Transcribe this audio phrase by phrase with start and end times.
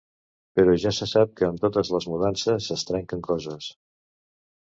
[0.59, 3.71] Però ja se sap que en totes els mudances es trenquen coses.